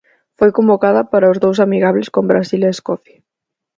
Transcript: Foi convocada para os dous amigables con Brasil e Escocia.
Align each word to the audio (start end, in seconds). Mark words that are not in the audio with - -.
Foi 0.37 0.49
convocada 0.57 1.01
para 1.11 1.31
os 1.33 1.37
dous 1.43 1.57
amigables 1.65 2.07
con 2.13 2.23
Brasil 2.31 2.61
e 2.67 2.69
Escocia. 2.75 3.19